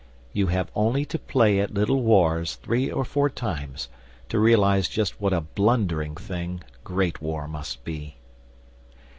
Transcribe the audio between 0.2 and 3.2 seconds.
You have only to play at Little Wars three or